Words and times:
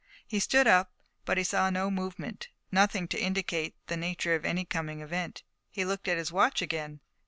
He 0.25 0.39
stood 0.39 0.65
up, 0.65 0.91
but 1.25 1.37
he 1.37 1.43
saw 1.43 1.69
no 1.69 1.91
movement, 1.91 2.49
nothing 2.71 3.07
to 3.09 3.21
indicate 3.21 3.75
the 3.85 3.95
nature 3.95 4.33
of 4.33 4.45
any 4.45 4.65
coming 4.65 4.99
event. 4.99 5.43
He 5.69 5.85
looked 5.85 6.07
at 6.07 6.17
his 6.17 6.31
watch 6.31 6.59
again. 6.59 7.01